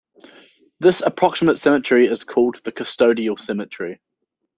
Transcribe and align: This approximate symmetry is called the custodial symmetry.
This 0.79 1.01
approximate 1.01 1.59
symmetry 1.59 2.07
is 2.07 2.23
called 2.23 2.59
the 2.63 2.71
custodial 2.71 3.39
symmetry. 3.39 4.01